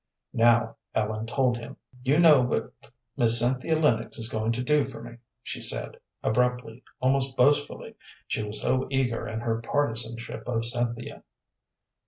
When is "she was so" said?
8.25-8.87